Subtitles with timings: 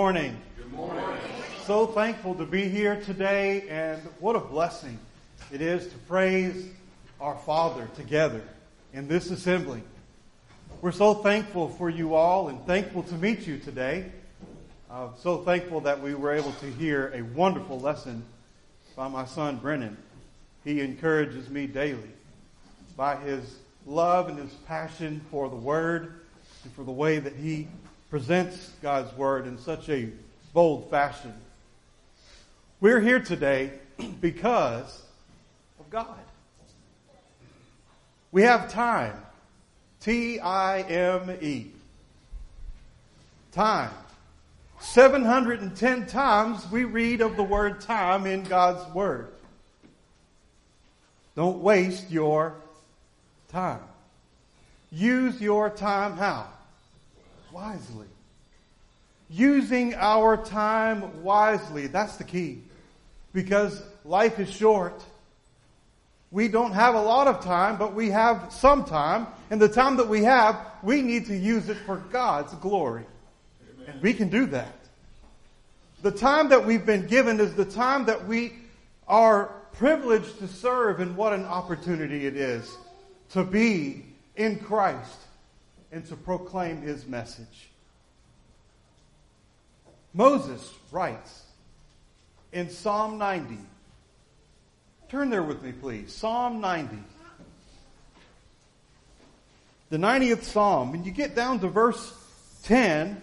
[0.00, 0.36] morning.
[0.56, 1.04] Good morning.
[1.66, 4.98] So thankful to be here today, and what a blessing
[5.52, 6.68] it is to praise
[7.20, 8.42] our Father together
[8.92, 9.84] in this assembly.
[10.82, 14.10] We're so thankful for you all and thankful to meet you today.
[14.90, 18.24] Uh, so thankful that we were able to hear a wonderful lesson
[18.96, 19.96] by my son Brennan.
[20.64, 22.10] He encourages me daily
[22.96, 26.22] by his love and his passion for the Word
[26.64, 27.68] and for the way that he
[28.14, 30.08] presents God's Word in such a
[30.52, 31.34] bold fashion.
[32.80, 33.72] We're here today
[34.20, 35.02] because
[35.80, 36.20] of God.
[38.30, 39.16] We have time.
[39.98, 41.72] T I M E.
[43.50, 43.90] Time.
[44.78, 49.32] 710 times we read of the word time in God's Word.
[51.34, 52.54] Don't waste your
[53.48, 53.82] time.
[54.92, 56.46] Use your time how?
[57.54, 58.06] Wisely.
[59.30, 61.86] Using our time wisely.
[61.86, 62.62] That's the key.
[63.32, 65.02] Because life is short.
[66.32, 69.28] We don't have a lot of time, but we have some time.
[69.50, 73.04] And the time that we have, we need to use it for God's glory.
[73.76, 73.94] Amen.
[73.94, 74.74] And we can do that.
[76.02, 78.54] The time that we've been given is the time that we
[79.06, 82.76] are privileged to serve, and what an opportunity it is
[83.30, 84.04] to be
[84.36, 85.23] in Christ
[85.94, 87.68] and to proclaim his message.
[90.12, 91.44] Moses writes
[92.52, 93.56] in Psalm 90.
[95.08, 96.12] Turn there with me, please.
[96.12, 96.98] Psalm 90.
[99.90, 100.90] The 90th Psalm.
[100.90, 102.12] When you get down to verse
[102.64, 103.20] 10,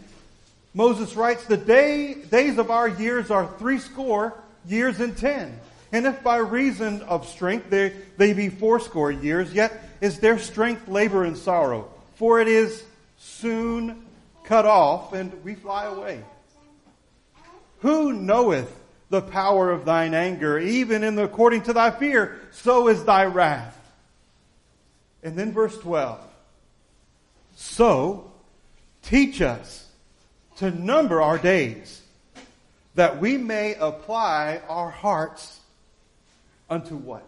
[0.73, 4.33] Moses writes, The day, days of our years are threescore
[4.65, 5.59] years and ten.
[5.91, 10.87] And if by reason of strength they, they be fourscore years, yet is their strength
[10.87, 12.83] labor and sorrow for it is
[13.17, 14.05] soon
[14.43, 16.23] cut off, and we fly away.
[17.79, 18.71] Who knoweth
[19.09, 23.25] the power of thine anger, even in the, according to thy fear, so is thy
[23.25, 23.75] wrath.
[25.23, 26.19] And then verse 12.
[27.55, 28.31] So,
[29.01, 29.87] teach us
[30.57, 32.03] to number our days,
[32.93, 35.59] that we may apply our hearts
[36.69, 37.25] unto what?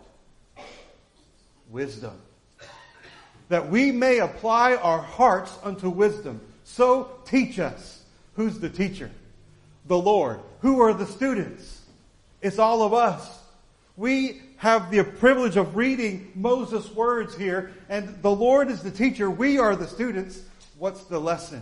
[1.72, 2.22] Wisdom
[3.54, 6.42] that we may apply our hearts unto wisdom.
[6.64, 8.02] So teach us.
[8.34, 9.12] Who's the teacher?
[9.86, 10.40] The Lord.
[10.62, 11.82] Who are the students?
[12.42, 13.40] It's all of us.
[13.96, 19.30] We have the privilege of reading Moses' words here, and the Lord is the teacher.
[19.30, 20.42] We are the students.
[20.80, 21.62] What's the lesson?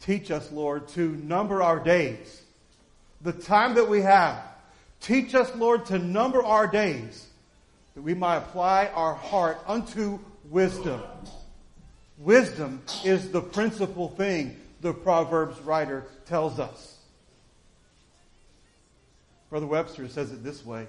[0.00, 2.40] Teach us, Lord, to number our days,
[3.20, 4.40] the time that we have.
[5.02, 7.26] Teach us, Lord, to number our days,
[7.94, 10.20] that we might apply our heart unto
[10.50, 11.00] wisdom.
[12.18, 16.98] Wisdom is the principal thing the Proverbs writer tells us.
[19.50, 20.86] Brother Webster says it this way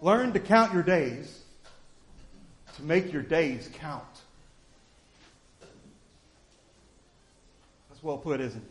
[0.00, 1.42] Learn to count your days
[2.76, 4.04] to make your days count.
[7.88, 8.70] That's well put, isn't it?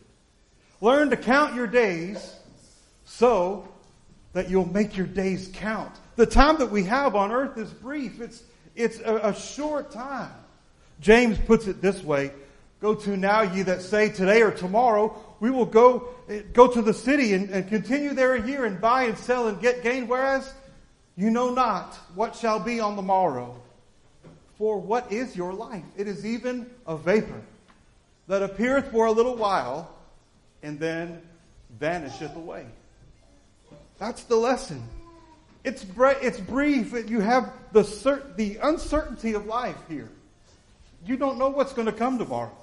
[0.80, 2.36] Learn to count your days
[3.04, 3.68] so
[4.32, 5.94] that you'll make your days count.
[6.16, 8.20] The time that we have on earth is brief.
[8.20, 8.42] It's
[8.74, 10.32] it's a, a short time.
[11.00, 12.32] James puts it this way
[12.84, 16.82] Go to now, ye that say today or tomorrow, we will go, eh, go to
[16.82, 20.06] the city and, and continue there a year and buy and sell and get gain,
[20.06, 20.52] whereas
[21.16, 23.58] you know not what shall be on the morrow.
[24.58, 25.82] For what is your life?
[25.96, 27.40] It is even a vapor
[28.28, 29.90] that appeareth for a little while
[30.62, 31.22] and then
[31.80, 32.66] vanisheth away.
[33.98, 34.86] That's the lesson.
[35.64, 37.08] It's, bre- it's brief.
[37.08, 40.08] You have the, the uncertainty of life here.
[41.04, 42.56] You don't know what's going to come tomorrow.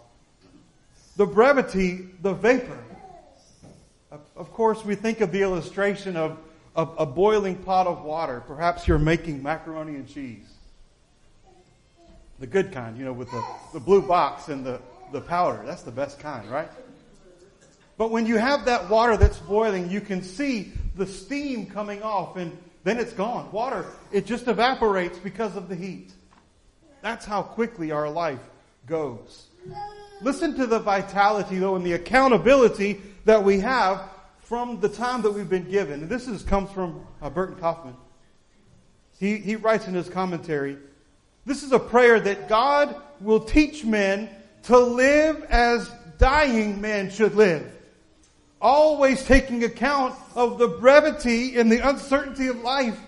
[1.17, 2.79] The brevity, the vapor.
[4.35, 6.38] Of course, we think of the illustration of,
[6.75, 8.41] of a boiling pot of water.
[8.47, 10.47] Perhaps you're making macaroni and cheese.
[12.39, 13.43] The good kind, you know, with the,
[13.73, 15.61] the blue box and the, the powder.
[15.66, 16.69] That's the best kind, right?
[17.97, 22.37] But when you have that water that's boiling, you can see the steam coming off
[22.37, 23.51] and then it's gone.
[23.51, 26.11] Water, it just evaporates because of the heat.
[27.01, 28.39] That's how quickly our life
[28.87, 29.47] goes.
[30.22, 35.31] Listen to the vitality, though, and the accountability that we have from the time that
[35.31, 36.01] we've been given.
[36.01, 37.95] And this is, comes from uh, Burton Coffman.
[39.19, 40.77] He, he writes in his commentary,
[41.45, 44.29] this is a prayer that God will teach men
[44.63, 47.72] to live as dying men should live
[48.61, 52.99] always taking account of the brevity and the uncertainty of life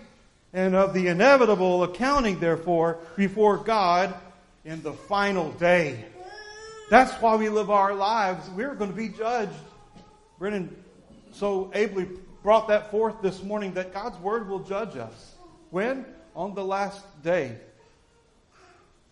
[0.54, 4.14] and of the inevitable accounting, therefore, before God
[4.66, 6.06] in the final day.
[6.90, 8.50] That's why we live our lives.
[8.50, 9.52] We're going to be judged.
[10.38, 10.76] Brennan
[11.32, 12.08] so ably
[12.44, 15.36] brought that forth this morning that God's word will judge us.
[15.72, 16.06] When?
[16.36, 17.58] On the last day.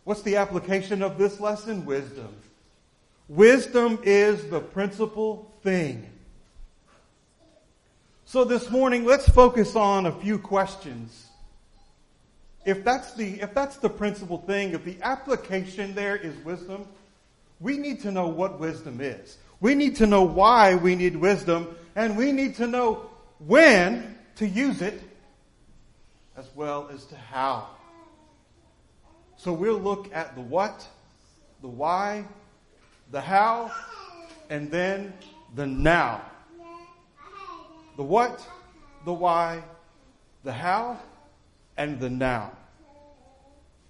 [0.04, 1.86] What's the application of this lesson?
[1.86, 2.36] Wisdom.
[3.28, 6.11] Wisdom is the principal thing.
[8.32, 11.28] So this morning, let's focus on a few questions.
[12.66, 16.88] If that's the, if that's the principal thing, if the application there is wisdom,
[17.60, 19.38] we need to know what wisdom is.
[19.60, 24.48] We need to know why we need wisdom, and we need to know when to
[24.48, 25.02] use it,
[26.38, 27.68] as well as to how.
[29.36, 30.88] So we'll look at the what,
[31.62, 32.24] the why,
[33.12, 33.74] the how,
[34.50, 35.12] and then
[35.54, 36.31] the now.
[38.02, 38.44] The what,
[39.06, 39.62] the why,
[40.44, 40.98] the how,
[41.78, 42.52] and the now.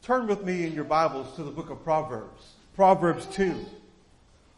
[0.02, 2.56] Turn with me in your Bibles to the book of Proverbs.
[2.75, 3.56] Proverbs 2.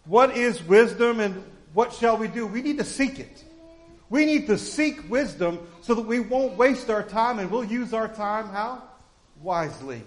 [0.05, 1.43] What is wisdom and
[1.75, 2.47] what shall we do?
[2.47, 3.43] We need to seek it.
[4.09, 7.93] We need to seek wisdom so that we won't waste our time and we'll use
[7.93, 8.81] our time how?
[9.43, 10.01] Wisely.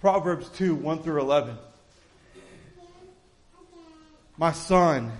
[0.00, 1.54] Proverbs 2, 1 through 11.
[4.38, 5.12] My son,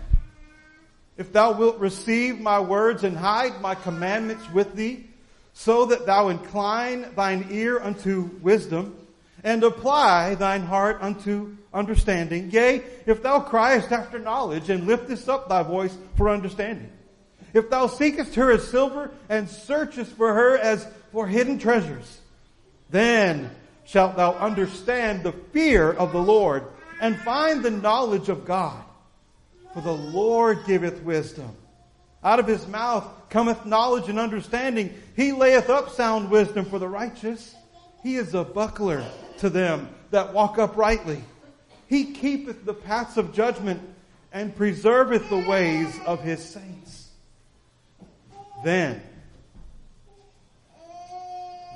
[1.19, 5.05] if thou wilt receive my words and hide my commandments with thee,
[5.53, 8.97] so that thou incline thine ear unto wisdom,
[9.43, 12.50] and apply thine heart unto understanding.
[12.50, 16.91] Yea, if thou criest after knowledge, and liftest up thy voice for understanding.
[17.53, 22.20] If thou seekest her as silver, and searchest for her as for hidden treasures,
[22.91, 23.50] then
[23.85, 26.65] shalt thou understand the fear of the Lord,
[27.00, 28.85] and find the knowledge of God.
[29.79, 31.55] For the Lord giveth wisdom.
[32.25, 34.93] Out of his mouth cometh knowledge and understanding.
[35.15, 37.55] He layeth up sound wisdom for the righteous.
[38.03, 39.05] He is a buckler
[39.39, 41.23] to them that walk uprightly.
[41.87, 43.81] He keepeth the paths of judgment
[44.33, 47.11] and preserveth the ways of his saints.
[48.65, 49.01] Then,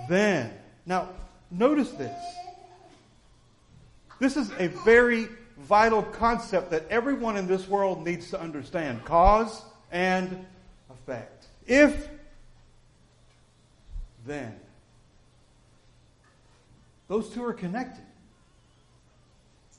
[0.09, 0.53] then,
[0.85, 1.09] now
[1.53, 2.21] notice this.
[4.19, 5.29] This is a very
[5.59, 9.05] vital concept that everyone in this world needs to understand.
[9.05, 10.45] Cause and
[10.91, 11.47] effect.
[11.67, 12.09] If,
[14.27, 14.55] then.
[17.09, 18.05] Those two are connected.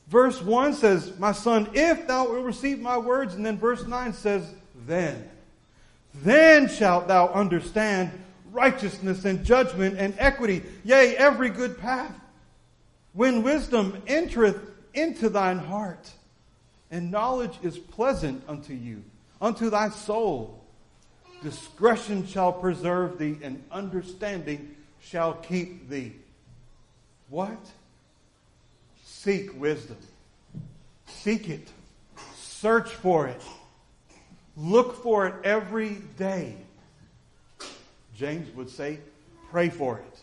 [0.07, 4.13] Verse 1 says, My son, if thou wilt receive my words, and then verse 9
[4.13, 4.53] says,
[4.85, 5.29] Then.
[6.13, 8.11] Then shalt thou understand
[8.51, 12.13] righteousness and judgment and equity, yea, every good path.
[13.13, 14.57] When wisdom entereth
[14.93, 16.11] into thine heart,
[16.91, 19.03] and knowledge is pleasant unto you,
[19.41, 20.63] unto thy soul,
[21.41, 26.13] discretion shall preserve thee, and understanding shall keep thee.
[27.29, 27.59] What?
[29.03, 29.97] Seek wisdom.
[31.07, 31.67] Seek it.
[32.35, 33.41] Search for it.
[34.55, 36.55] Look for it every day.
[38.15, 38.99] James would say,
[39.49, 40.19] pray for it.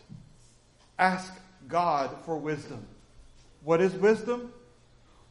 [0.97, 1.33] Ask
[1.67, 2.85] God for wisdom.
[3.63, 4.51] What is wisdom?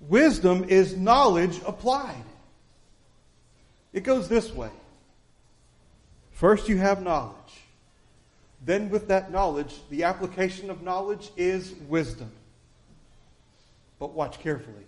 [0.00, 2.24] Wisdom is knowledge applied.
[3.92, 4.70] It goes this way.
[6.32, 7.34] First, you have knowledge.
[8.64, 12.30] Then, with that knowledge, the application of knowledge is wisdom.
[13.98, 14.84] But watch carefully.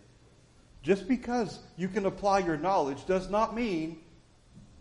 [0.82, 3.98] Just because you can apply your knowledge does not mean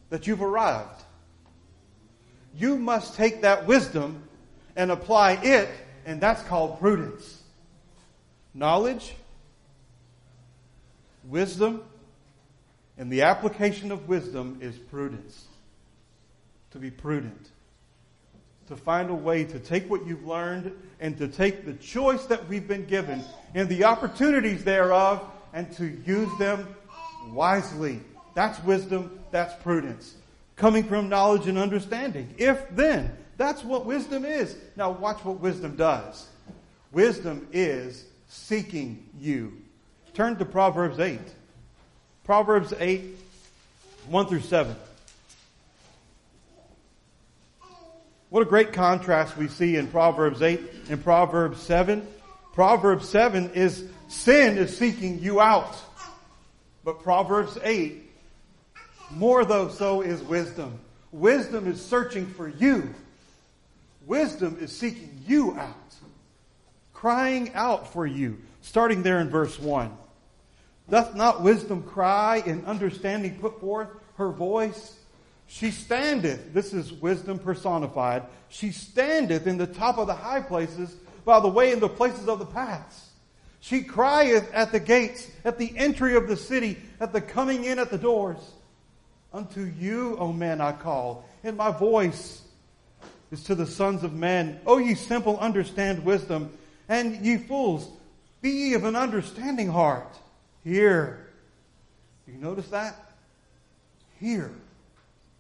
[0.09, 1.03] that you've arrived.
[2.55, 4.23] You must take that wisdom
[4.75, 5.69] and apply it,
[6.05, 7.41] and that's called prudence.
[8.53, 9.13] Knowledge,
[11.31, 11.83] wisdom,
[12.97, 15.45] and the application of wisdom is prudence.
[16.71, 17.49] To be prudent
[18.71, 20.71] to find a way to take what you've learned
[21.01, 23.21] and to take the choice that we've been given
[23.53, 25.21] and the opportunities thereof
[25.51, 26.73] and to use them
[27.33, 27.99] wisely.
[28.33, 30.15] That's wisdom, that's prudence.
[30.55, 32.33] Coming from knowledge and understanding.
[32.37, 34.55] If then, that's what wisdom is.
[34.77, 36.29] Now watch what wisdom does.
[36.93, 39.51] Wisdom is seeking you.
[40.13, 41.19] Turn to Proverbs 8.
[42.25, 43.17] Proverbs 8,
[44.07, 44.75] 1 through 7.
[48.29, 52.05] What a great contrast we see in Proverbs 8 and Proverbs 7.
[52.53, 55.75] Proverbs 7 is sin is seeking you out.
[56.83, 58.09] But Proverbs 8,
[59.11, 60.79] more though so is wisdom.
[61.11, 62.93] Wisdom is searching for you.
[64.05, 65.75] Wisdom is seeking you out.
[66.93, 68.39] Crying out for you.
[68.61, 69.91] Starting there in verse 1.
[70.91, 74.97] Doth not wisdom cry and understanding put forth her voice?
[75.47, 80.93] She standeth, this is wisdom personified, she standeth in the top of the high places
[81.23, 83.09] by the way in the places of the paths.
[83.61, 87.79] She crieth at the gates, at the entry of the city, at the coming in
[87.79, 88.39] at the doors.
[89.31, 92.41] Unto you, O men, I call, and my voice
[93.31, 94.59] is to the sons of men.
[94.65, 96.51] O ye simple, understand wisdom,
[96.89, 97.87] and ye fools,
[98.41, 100.17] be ye of an understanding heart.
[100.63, 101.27] Hear.
[102.27, 102.95] You notice that?
[104.19, 104.51] Hear.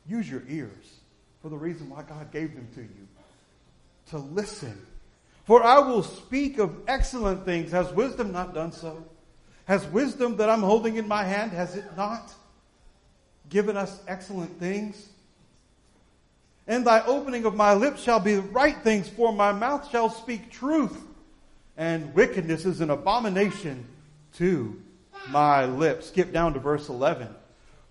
[0.07, 0.99] Use your ears
[1.41, 3.07] for the reason why God gave them to you.
[4.11, 4.79] To listen.
[5.45, 7.71] For I will speak of excellent things.
[7.71, 9.03] Has wisdom not done so?
[9.65, 12.33] Has wisdom that I'm holding in my hand, has it not
[13.49, 15.09] given us excellent things?
[16.67, 20.51] And thy opening of my lips shall be right things, for my mouth shall speak
[20.51, 20.97] truth.
[21.77, 23.85] And wickedness is an abomination
[24.35, 24.80] to
[25.29, 26.07] my lips.
[26.07, 27.27] Skip down to verse 11.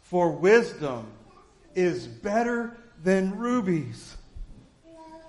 [0.03, 1.07] For wisdom
[1.75, 4.17] is better than rubies.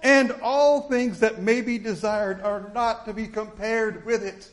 [0.04, 4.50] And all things that may be desired are not to be compared with it.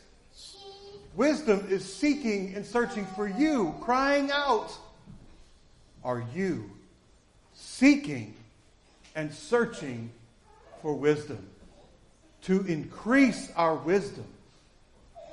[1.15, 4.71] Wisdom is seeking and searching for you, crying out.
[6.05, 6.71] Are you
[7.55, 8.35] seeking
[9.17, 10.11] and searching
[10.83, 11.45] for wisdom?
[12.43, 14.27] To increase our wisdom,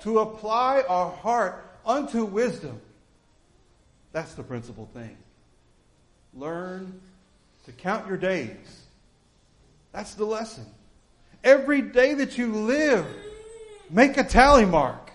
[0.01, 2.79] to apply our heart unto wisdom.
[4.11, 5.17] That's the principal thing.
[6.33, 7.01] Learn
[7.65, 8.83] to count your days.
[9.91, 10.65] That's the lesson.
[11.43, 13.05] Every day that you live,
[13.89, 15.11] make a tally mark.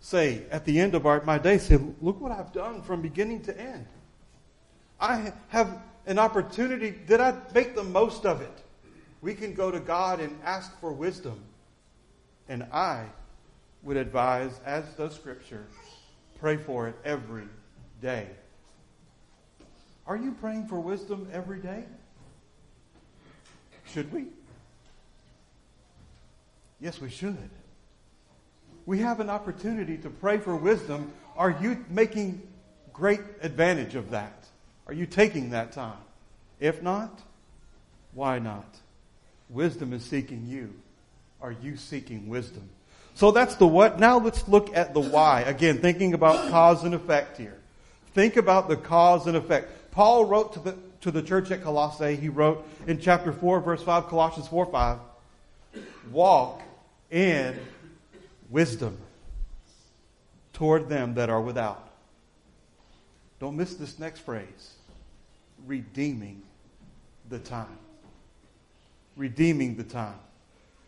[0.00, 3.42] Say, at the end of our, my day, say, look what I've done from beginning
[3.42, 3.86] to end.
[5.00, 6.90] I have an opportunity.
[7.06, 8.62] Did I make the most of it?
[9.20, 11.40] We can go to God and ask for wisdom.
[12.48, 13.04] And I
[13.82, 15.66] would advise, as does Scripture,
[16.40, 17.48] pray for it every
[18.00, 18.26] day.
[20.06, 21.84] Are you praying for wisdom every day?
[23.86, 24.26] Should we?
[26.80, 27.50] Yes, we should.
[28.86, 31.12] We have an opportunity to pray for wisdom.
[31.36, 32.42] Are you making
[32.92, 34.44] great advantage of that?
[34.86, 35.98] Are you taking that time?
[36.58, 37.20] If not,
[38.12, 38.76] why not?
[39.48, 40.74] Wisdom is seeking you.
[41.40, 42.68] Are you seeking wisdom?
[43.14, 44.00] So that's the what.
[44.00, 45.42] Now let's look at the why.
[45.42, 47.58] Again, thinking about cause and effect here.
[48.14, 49.90] Think about the cause and effect.
[49.90, 53.82] Paul wrote to the, to the church at Colossae, he wrote in chapter 4, verse
[53.82, 54.98] 5, Colossians 4 5,
[56.10, 56.62] walk
[57.10, 57.58] in
[58.50, 58.98] wisdom
[60.52, 61.88] toward them that are without.
[63.40, 64.74] Don't miss this next phrase
[65.66, 66.42] redeeming
[67.28, 67.78] the time.
[69.16, 70.18] Redeeming the time.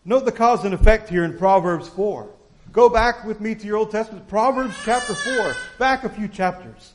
[0.05, 2.29] Note the cause and effect here in Proverbs 4.
[2.73, 4.29] Go back with me to your Old Testament.
[4.29, 5.55] Proverbs chapter 4.
[5.79, 6.93] Back a few chapters.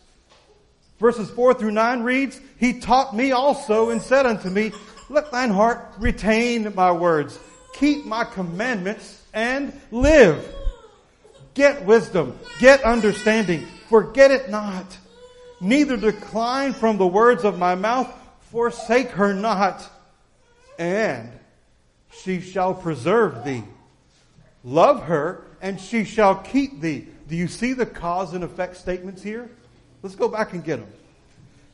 [1.00, 4.74] Verses 4 through 9 reads, He taught me also and said unto me,
[5.10, 7.40] Let thine heart retain my words.
[7.74, 10.46] Keep my commandments and live.
[11.54, 12.38] Get wisdom.
[12.60, 13.66] Get understanding.
[13.88, 14.98] Forget it not.
[15.62, 18.14] Neither decline from the words of my mouth.
[18.52, 19.90] Forsake her not.
[20.78, 21.39] And
[22.12, 23.64] she shall preserve thee.
[24.64, 27.08] Love her and she shall keep thee.
[27.28, 29.50] Do you see the cause and effect statements here?
[30.02, 30.90] Let's go back and get them.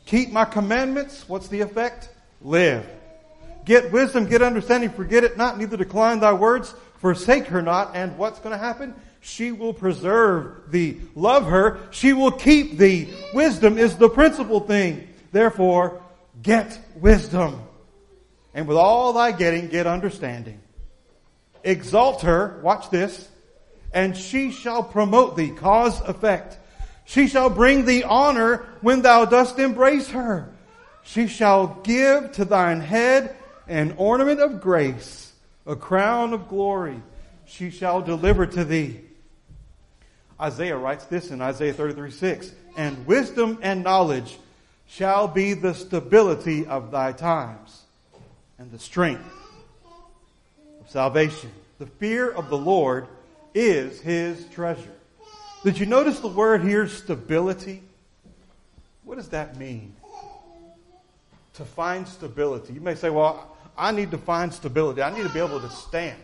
[0.06, 1.28] Keep my commandments.
[1.28, 2.10] What's the effect?
[2.42, 2.86] Live.
[3.66, 8.16] Get wisdom, get understanding, forget it not, neither decline thy words, forsake her not, and
[8.16, 8.94] what's going to happen?
[9.22, 11.02] She will preserve thee.
[11.16, 13.12] Love her, she will keep thee.
[13.34, 15.08] Wisdom is the principal thing.
[15.32, 16.04] Therefore,
[16.44, 17.60] get wisdom.
[18.56, 20.62] And with all thy getting, get understanding.
[21.66, 23.28] Exalt her, watch this,
[23.94, 26.58] and she shall promote thee, cause effect.
[27.04, 30.50] She shall bring thee honor when thou dost embrace her.
[31.04, 33.36] She shall give to thine head
[33.68, 35.34] an ornament of grace,
[35.66, 37.02] a crown of glory.
[37.46, 39.02] She shall deliver to thee.
[40.40, 42.52] Isaiah writes this in Isaiah 33 6.
[42.78, 44.38] And wisdom and knowledge
[44.88, 47.85] shall be the stability of thy times
[48.58, 49.26] and the strength
[50.82, 51.52] of salvation.
[51.80, 53.08] The fear of the Lord
[53.54, 54.96] is his treasure.
[55.64, 57.82] Did you notice the word here, stability?
[59.04, 59.96] What does that mean?
[61.56, 62.74] To find stability.
[62.74, 65.02] You may say, well, I need to find stability.
[65.02, 66.20] I need to be able to stand.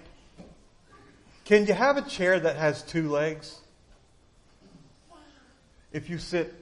[1.46, 3.60] Can you have a chair that has two legs?
[5.92, 6.54] If you sit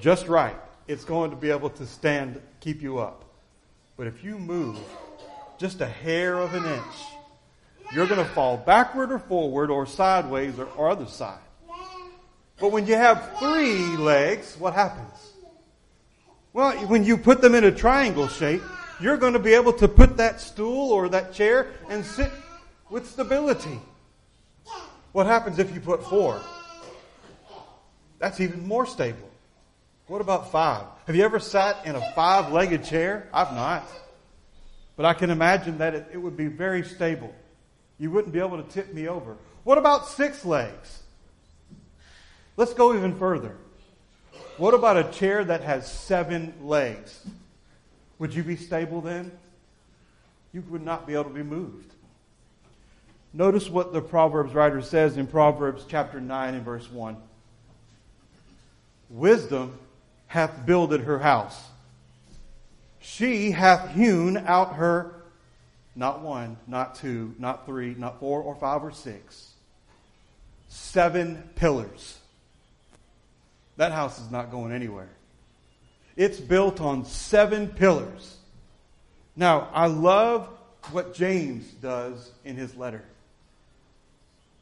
[0.00, 3.24] just right, it's going to be able to stand, keep you up.
[4.00, 4.78] But if you move
[5.58, 6.96] just a hair of an inch,
[7.92, 11.38] you're going to fall backward or forward or sideways or, or other side.
[12.58, 15.34] But when you have three legs, what happens?
[16.54, 18.62] Well, when you put them in a triangle shape,
[19.02, 22.32] you're going to be able to put that stool or that chair and sit
[22.88, 23.78] with stability.
[25.12, 26.40] What happens if you put four?
[28.18, 29.29] That's even more stable.
[30.10, 30.86] What about five?
[31.06, 33.28] Have you ever sat in a five legged chair?
[33.32, 33.88] I've not.
[34.96, 37.32] But I can imagine that it, it, would be very stable.
[37.96, 39.36] You wouldn't be able to tip me over.
[39.62, 41.04] What about six legs?
[42.56, 43.56] Let's go even further.
[44.56, 47.24] What about a chair that has seven legs?
[48.18, 49.30] Would you be stable then?
[50.52, 51.94] You would not be able to be moved.
[53.32, 57.16] Notice what the Proverbs writer says in Proverbs chapter 9 and verse 1.
[59.08, 59.78] Wisdom
[60.30, 61.60] hath builded her house.
[63.00, 65.12] She hath hewn out her,
[65.96, 69.50] not one, not two, not three, not four or five or six,
[70.68, 72.16] seven pillars.
[73.76, 75.08] That house is not going anywhere.
[76.14, 78.36] It's built on seven pillars.
[79.34, 80.48] Now, I love
[80.92, 83.02] what James does in his letter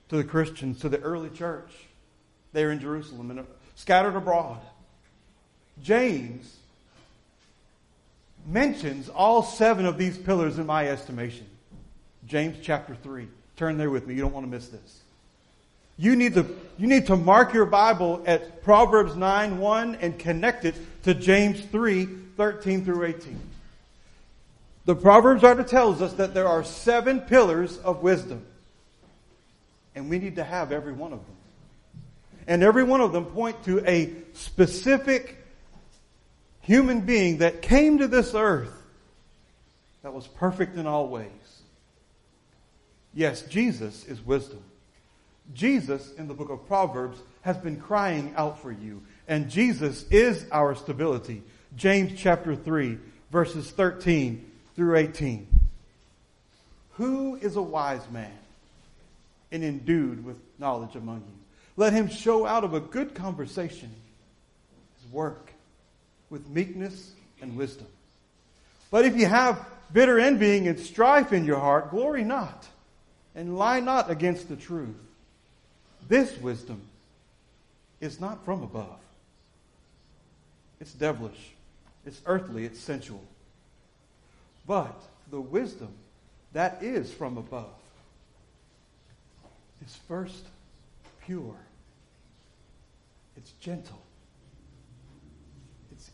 [0.08, 1.70] to the Christians, to the early church
[2.54, 3.42] there in Jerusalem and uh,
[3.74, 4.62] scattered abroad.
[5.82, 6.56] James
[8.46, 11.46] mentions all seven of these pillars in my estimation.
[12.26, 13.28] James chapter 3.
[13.56, 14.14] Turn there with me.
[14.14, 15.00] You don't want to miss this.
[15.96, 16.46] You need to,
[16.78, 21.60] you need to mark your Bible at Proverbs 9 1 and connect it to James
[21.60, 22.06] 3
[22.36, 23.40] 13 through 18.
[24.84, 28.46] The Proverbs writer tells us that there are seven pillars of wisdom.
[29.94, 31.36] And we need to have every one of them.
[32.46, 35.37] And every one of them point to a specific
[36.68, 38.70] human being that came to this earth
[40.02, 41.30] that was perfect in all ways.
[43.14, 44.62] Yes, Jesus is wisdom.
[45.54, 49.00] Jesus, in the book of Proverbs, has been crying out for you.
[49.26, 51.42] And Jesus is our stability.
[51.74, 52.98] James chapter 3,
[53.32, 54.44] verses 13
[54.76, 55.48] through 18.
[56.92, 58.38] Who is a wise man
[59.50, 61.38] and endued with knowledge among you?
[61.78, 63.90] Let him show out of a good conversation
[65.00, 65.54] his work
[66.30, 67.86] with meekness and wisdom.
[68.90, 72.66] But if you have bitter envying and strife in your heart, glory not,
[73.34, 74.96] and lie not against the truth.
[76.08, 76.82] This wisdom
[78.00, 78.98] is not from above.
[80.80, 81.52] It's devilish,
[82.06, 83.22] it's earthly, it's sensual.
[84.66, 85.00] But
[85.30, 85.90] the wisdom
[86.52, 87.66] that is from above
[89.84, 90.44] is first
[91.24, 91.56] pure,
[93.36, 94.00] it's gentle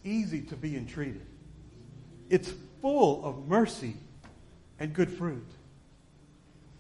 [0.04, 1.26] easy to be entreated.
[2.30, 3.96] It's full of mercy
[4.78, 5.46] and good fruit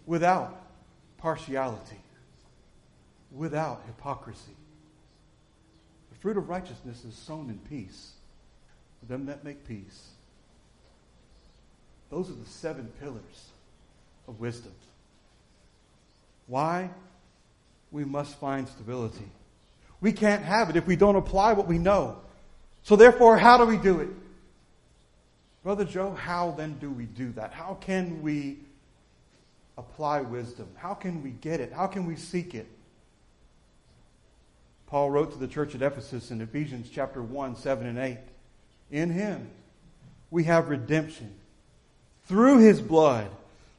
[0.06, 0.60] without
[1.18, 2.00] partiality,
[3.32, 4.56] without hypocrisy.
[6.10, 8.12] The fruit of righteousness is sown in peace
[9.00, 10.10] for them that make peace.
[12.10, 13.50] Those are the seven pillars
[14.28, 14.72] of wisdom.
[16.46, 16.90] Why?
[17.90, 19.28] We must find stability.
[20.00, 22.18] We can't have it if we don't apply what we know.
[22.84, 24.10] So therefore, how do we do it?
[25.62, 27.52] Brother Joe, how then do we do that?
[27.52, 28.58] How can we
[29.78, 30.68] apply wisdom?
[30.76, 31.72] How can we get it?
[31.72, 32.66] How can we seek it?
[34.86, 38.18] Paul wrote to the church at Ephesus in Ephesians chapter 1, 7 and 8.
[38.90, 39.48] In him
[40.30, 41.34] we have redemption
[42.26, 43.30] through his blood,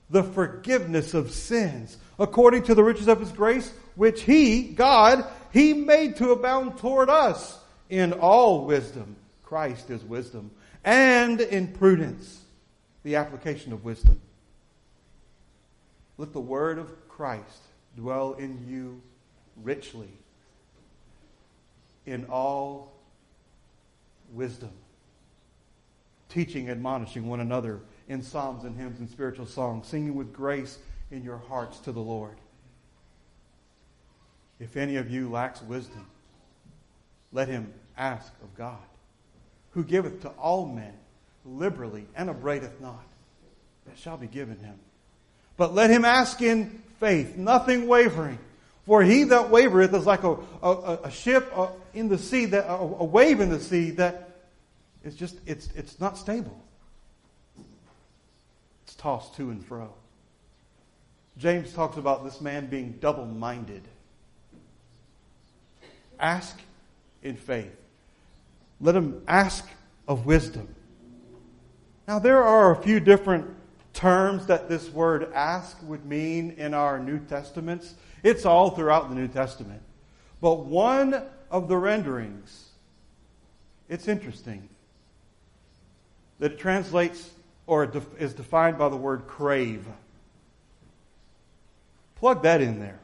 [0.10, 5.74] the forgiveness of sins, according to the riches of his grace, which he, God, he
[5.74, 9.15] made to abound toward us in all wisdom.
[9.43, 10.52] Christ is wisdom.
[10.84, 12.41] And in prudence,
[13.04, 14.19] the application of wisdom.
[16.17, 17.62] Let the word of Christ
[17.95, 19.02] dwell in you
[19.63, 20.10] richly
[22.06, 22.93] in all
[24.34, 24.71] wisdom,
[26.30, 30.78] teaching, admonishing one another in psalms and hymns and spiritual songs, singing with grace
[31.12, 32.38] in your hearts to the Lord.
[34.60, 36.06] If any of you lacks wisdom,
[37.36, 38.78] let him ask of God,
[39.71, 40.93] who giveth to all men
[41.45, 43.04] liberally and upbraideth not.
[43.86, 44.80] That shall be given him.
[45.58, 48.39] But let him ask in faith, nothing wavering.
[48.86, 52.65] For he that wavereth is like a, a, a ship uh, in the sea, that,
[52.67, 54.30] a, a wave in the sea that
[55.04, 56.58] is just, it's, it's not stable.
[58.86, 59.91] It's tossed to and fro.
[61.38, 63.84] James talks about this man being double minded.
[66.19, 66.58] Ask
[67.25, 67.75] in faith.
[68.79, 69.67] Let him ask
[70.07, 70.73] of wisdom.
[72.07, 73.47] Now, there are a few different
[73.93, 77.95] terms that this word ask would mean in our New Testaments.
[78.21, 79.81] It's all throughout the New Testament.
[80.39, 82.69] But one of the renderings,
[83.89, 84.69] it's interesting
[86.39, 87.31] that it translates
[87.65, 89.88] or is defined by the word crave.
[92.15, 92.99] Plug that in there.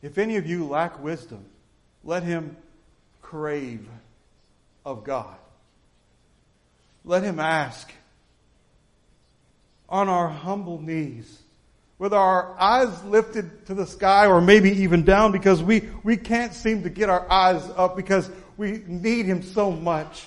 [0.00, 1.44] If any of you lack wisdom,
[2.06, 2.56] let him
[3.20, 3.86] crave
[4.84, 5.36] of God.
[7.04, 7.92] Let him ask
[9.88, 11.42] on our humble knees
[11.98, 16.52] with our eyes lifted to the sky or maybe even down because we, we can't
[16.52, 20.24] seem to get our eyes up because we need Him so much.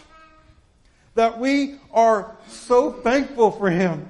[1.15, 4.09] That we are so thankful for Him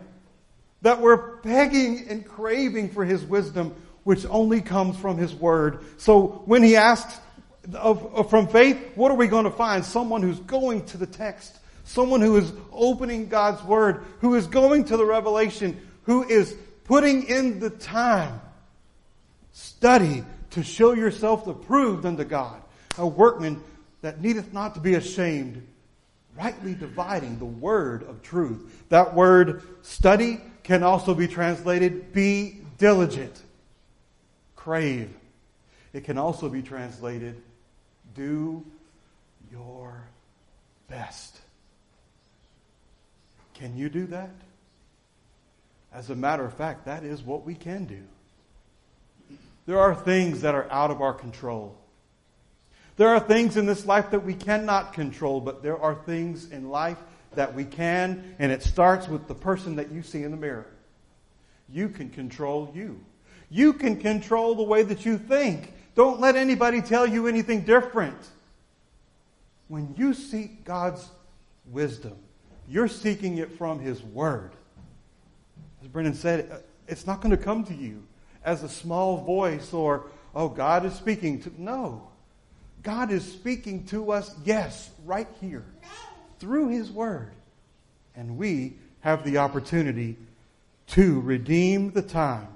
[0.81, 5.83] that we're begging and craving for His wisdom, which only comes from His Word.
[5.97, 7.19] So when He asks
[7.75, 9.83] of, from faith, what are we going to find?
[9.83, 11.59] Someone who's going to the text.
[11.83, 17.23] Someone who is opening God's Word, who is going to the revelation, who is putting
[17.23, 18.39] in the time.
[19.53, 22.61] Study to show yourself approved unto God,
[22.97, 23.63] a workman
[24.01, 25.67] that needeth not to be ashamed,
[26.37, 28.85] rightly dividing the word of truth.
[28.89, 33.41] That word study can also be translated be diligent,
[34.55, 35.11] crave.
[35.91, 37.41] It can also be translated
[38.19, 38.65] do
[39.49, 40.03] your
[40.89, 41.39] best.
[43.53, 44.31] Can you do that?
[45.93, 48.03] As a matter of fact, that is what we can do.
[49.67, 51.77] There are things that are out of our control.
[52.97, 56.69] There are things in this life that we cannot control, but there are things in
[56.69, 56.97] life
[57.35, 60.67] that we can, and it starts with the person that you see in the mirror.
[61.69, 62.99] You can control you.
[63.49, 65.73] You can control the way that you think.
[65.99, 68.15] Don't let anybody tell you anything different.
[69.67, 71.05] When you seek God's
[71.69, 72.15] wisdom,
[72.69, 74.51] you're seeking it from His Word.
[75.81, 78.01] As Brennan said, it's not going to come to you
[78.45, 81.51] as a small voice or, oh, God is speaking to.
[81.61, 82.07] No.
[82.81, 85.65] God is speaking to us, yes, right here,
[86.39, 87.33] through His Word.
[88.15, 90.15] And we have the opportunity
[90.87, 92.47] to redeem the time,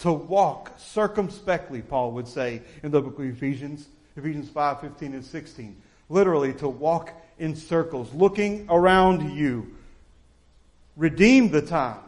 [0.00, 3.86] to walk circumspectly, Paul would say in the book of Ephesians,
[4.16, 5.82] Ephesians 5 15 and 16.
[6.08, 9.76] Literally, to walk in circles, looking around you.
[10.96, 12.00] Redeem the time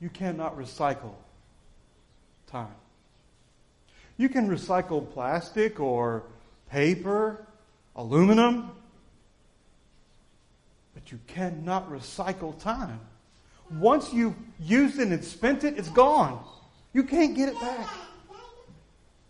[0.00, 1.14] you cannot recycle
[2.46, 2.74] time.
[4.16, 6.24] You can recycle plastic or
[6.70, 7.46] paper,
[7.94, 8.70] aluminum,
[10.94, 13.00] but you cannot recycle time.
[13.70, 16.42] Once you've used it and spent it, it's gone.
[16.92, 17.88] You can't get it back.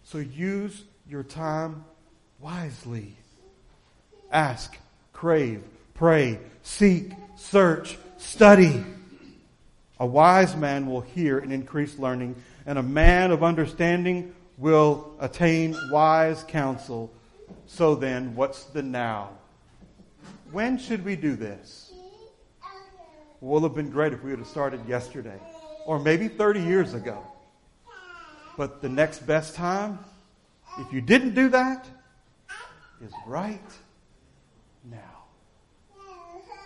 [0.04, 1.84] So use your time
[2.40, 3.16] wisely.
[4.30, 4.76] Ask,
[5.12, 5.62] crave,
[5.94, 8.84] pray, seek, search, study.
[9.98, 15.74] A wise man will hear and increase learning, and a man of understanding will attain
[15.90, 17.12] wise counsel.
[17.66, 19.30] So then, what's the now?
[20.52, 21.85] When should we do this?
[23.40, 25.38] Would have been great if we would have started yesterday,
[25.84, 27.22] or maybe 30 years ago.
[28.56, 29.98] But the next best time,
[30.78, 31.86] if you didn't do that,
[33.04, 33.60] is right
[34.84, 35.24] now.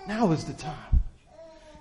[0.06, 1.00] Now is the time.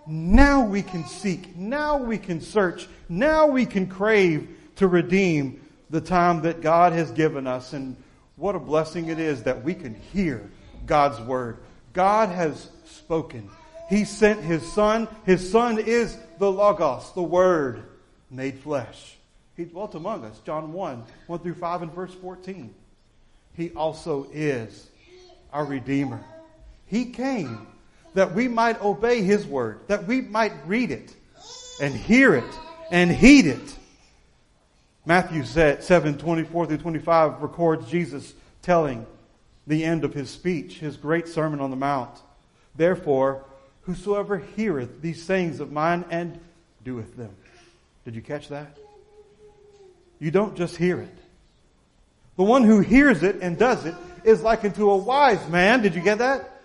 [0.07, 1.55] Now we can seek.
[1.55, 2.87] Now we can search.
[3.07, 7.73] Now we can crave to redeem the time that God has given us.
[7.73, 7.95] And
[8.35, 10.49] what a blessing it is that we can hear
[10.87, 11.59] God's word.
[11.93, 13.49] God has spoken.
[13.89, 15.07] He sent His Son.
[15.25, 17.83] His Son is the Logos, the Word
[18.29, 19.17] made flesh.
[19.57, 20.39] He dwelt among us.
[20.45, 22.73] John 1, 1 through 5 and verse 14.
[23.55, 24.89] He also is
[25.51, 26.23] our Redeemer.
[26.85, 27.67] He came
[28.13, 31.13] that we might obey His word, that we might read it
[31.81, 32.59] and hear it
[32.91, 33.75] and heed it.
[35.05, 39.05] Matthew 7, 24 through 25 records Jesus telling
[39.65, 42.11] the end of his speech, his great Sermon on the Mount.
[42.75, 43.45] Therefore,
[43.89, 46.39] whosoever heareth these sayings of mine and
[46.83, 47.35] doeth them.
[48.05, 48.77] Did you catch that?
[50.19, 51.17] You don't just hear it.
[52.37, 55.81] The one who hears it and does it is like unto a wise man.
[55.81, 56.61] Did you get that?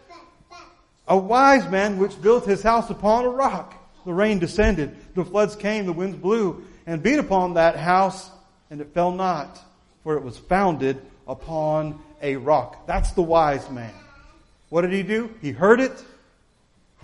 [1.09, 3.75] A wise man which built his house upon a rock.
[4.05, 8.31] The rain descended, the floods came, the winds blew and beat upon that house,
[8.69, 9.59] and it fell not,
[10.03, 12.87] for it was founded upon a rock.
[12.87, 13.95] That's the wise man.
[14.69, 15.33] What did he do?
[15.41, 16.05] He heard it,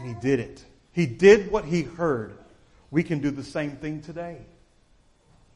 [0.01, 0.65] and he did it.
[0.93, 2.33] He did what he heard.
[2.91, 4.39] We can do the same thing today.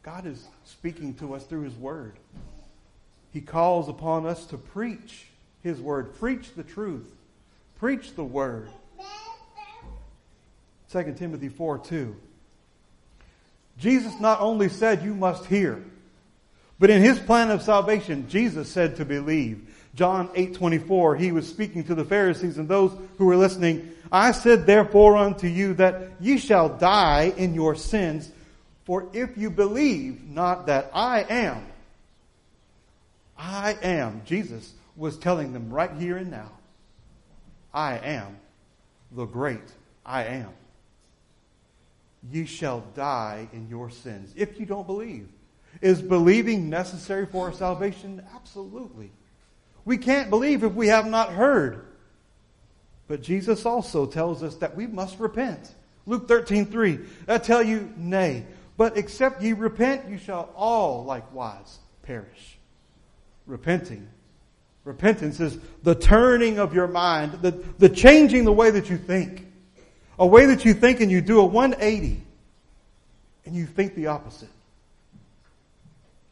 [0.02, 2.18] God is speaking to us through his word.
[3.32, 5.26] He calls upon us to preach
[5.62, 7.10] his word, preach the truth.
[7.78, 8.68] Preach the word.
[10.92, 12.14] 2 Timothy 4 2.
[13.78, 15.82] Jesus not only said you must hear,
[16.78, 19.73] but in his plan of salvation, Jesus said to believe.
[19.94, 24.66] John 8:24 he was speaking to the Pharisees and those who were listening I said
[24.66, 28.30] therefore unto you that ye shall die in your sins
[28.84, 31.66] For if you believe not that I am,
[33.36, 36.52] I am, Jesus was telling them right here and now,
[37.72, 38.36] I am
[39.10, 39.72] the great
[40.06, 40.50] I am.
[42.30, 45.28] Ye shall die in your sins if you don't believe.
[45.80, 48.24] Is believing necessary for salvation?
[48.34, 49.10] Absolutely.
[49.84, 51.84] We can't believe if we have not heard.
[53.06, 55.74] But Jesus also tells us that we must repent.
[56.06, 57.00] Luke 13, 3.
[57.28, 62.58] I tell you, nay, but except ye repent, you shall all likewise perish.
[63.46, 64.08] Repenting.
[64.84, 69.46] Repentance is the turning of your mind, the, the changing the way that you think.
[70.18, 72.22] A way that you think and you do a 180
[73.46, 74.48] and you think the opposite.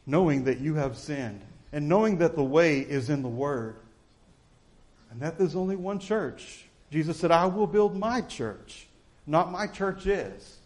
[0.07, 1.41] Knowing that you have sinned
[1.72, 3.76] and knowing that the way is in the Word
[5.11, 6.64] and that there's only one church.
[6.90, 8.87] Jesus said, I will build my church,
[9.26, 10.58] not my church is.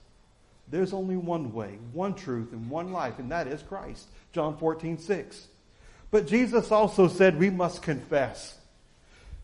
[0.69, 4.07] There's only one way, one truth, and one life, and that is Christ.
[4.33, 5.47] John 14, 6.
[6.11, 8.57] But Jesus also said we must confess.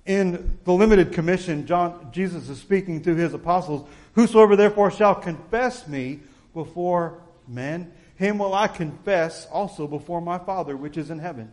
[0.04, 5.86] In the limited commission, John, Jesus is speaking to his apostles, Whosoever therefore shall confess
[5.86, 6.20] me
[6.54, 7.92] before men,
[8.22, 11.50] him will I confess also before my Father which is in heaven.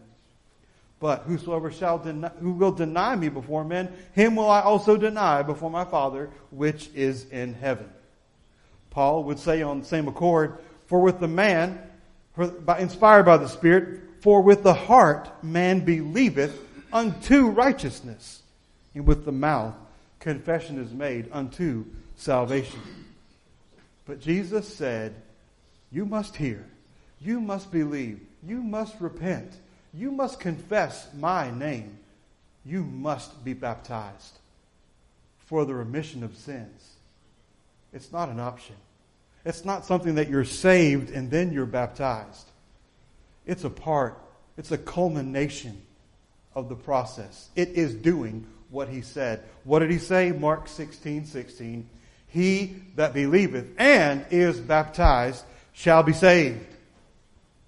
[1.00, 5.42] But whosoever shall deny, who will deny me before men, him will I also deny
[5.44, 7.90] before my Father which is in heaven.
[8.90, 11.82] Paul would say on the same accord, for with the man,
[12.34, 16.60] for, by, inspired by the Spirit, for with the heart man believeth
[16.92, 18.42] unto righteousness,
[18.94, 19.76] and with the mouth
[20.20, 22.82] confession is made unto salvation.
[24.06, 25.16] But Jesus said,
[25.92, 26.66] You must hear,
[27.20, 29.52] you must believe, you must repent,
[29.94, 31.98] you must confess my name,
[32.66, 34.38] you must be baptized
[35.48, 36.94] for the remission of sins.
[37.92, 38.76] It's not an option.
[39.46, 42.46] It's not something that you're saved and then you're baptized.
[43.48, 44.20] It's a part,
[44.58, 45.82] it's a culmination
[46.54, 47.50] of the process.
[47.56, 49.44] It is doing what he said.
[49.64, 50.32] What did he say?
[50.32, 51.90] Mark 16, 16.
[52.28, 55.44] He that believeth and is baptized
[55.80, 56.76] shall be saved.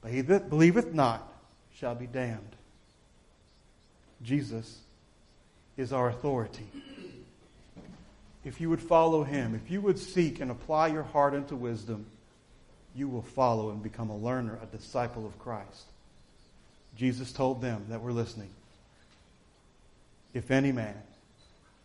[0.01, 1.25] But he that believeth not
[1.75, 2.55] shall be damned.
[4.21, 4.79] Jesus
[5.77, 6.67] is our authority.
[8.43, 12.05] If you would follow him, if you would seek and apply your heart unto wisdom,
[12.93, 15.85] you will follow and become a learner, a disciple of Christ.
[16.97, 18.49] Jesus told them that were listening,
[20.33, 20.95] If any man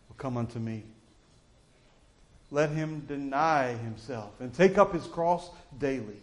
[0.09, 0.83] will come unto me,
[2.51, 6.21] let him deny himself and take up his cross daily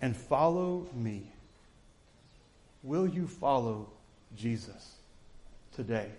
[0.00, 1.22] and follow me.
[2.82, 3.88] Will you follow
[4.36, 4.96] Jesus
[5.74, 6.10] today?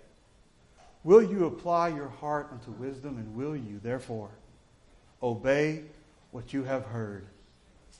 [1.03, 4.31] Will you apply your heart unto wisdom and will you, therefore,
[5.21, 5.83] obey
[6.31, 7.25] what you have heard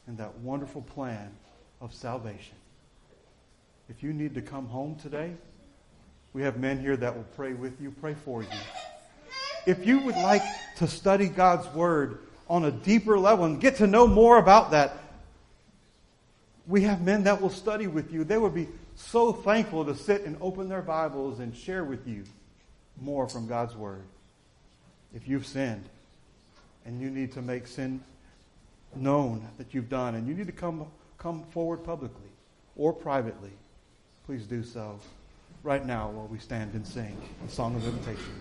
[0.07, 1.31] in that wonderful plan
[1.81, 2.55] of salvation.
[3.89, 5.31] If you need to come home today,
[6.33, 8.49] we have men here that will pray with you, pray for you.
[9.65, 10.43] If you would like
[10.77, 14.97] to study God's Word on a deeper level and get to know more about that,
[16.67, 18.23] we have men that will study with you.
[18.23, 22.23] They would be so thankful to sit and open their Bibles and share with you
[23.01, 24.03] more from God's Word.
[25.13, 25.85] If you've sinned
[26.85, 28.03] and you need to make sin
[28.95, 30.85] known that you've done, and you need to come,
[31.17, 32.29] come forward publicly
[32.77, 33.51] or privately,
[34.25, 34.99] please do so
[35.63, 38.33] right now while we stand and sing the song of invitation.